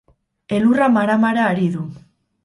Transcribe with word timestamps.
Elurra 0.59 0.87
mara-mara 0.93 1.43
ari 1.49 1.67
du. 1.75 1.83